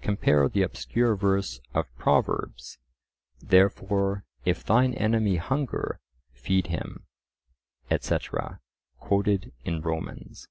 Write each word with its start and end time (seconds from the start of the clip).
(Compare 0.00 0.48
the 0.48 0.62
obscure 0.62 1.14
verse 1.14 1.60
of 1.74 1.94
Proverbs, 1.98 2.78
"Therefore 3.40 4.24
if 4.46 4.64
thine 4.64 4.94
enemy 4.94 5.36
hunger, 5.36 6.00
feed 6.32 6.68
him," 6.68 7.04
etc., 7.90 8.60
quoted 8.98 9.52
in 9.62 9.82
Romans.) 9.82 10.48